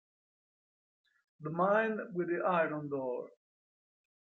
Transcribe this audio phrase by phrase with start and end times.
[1.41, 3.29] The Mine with the Iron Door